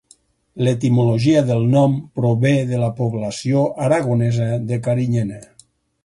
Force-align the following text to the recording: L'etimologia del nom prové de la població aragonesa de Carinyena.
L'etimologia 0.67 1.41
del 1.49 1.67
nom 1.73 1.93
prové 2.19 2.53
de 2.71 2.79
la 2.83 2.89
població 3.01 3.61
aragonesa 3.89 4.47
de 4.71 4.79
Carinyena. 4.89 5.39